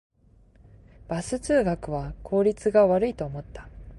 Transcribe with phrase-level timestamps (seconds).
[1.07, 3.69] バス通学は効率が悪いと思った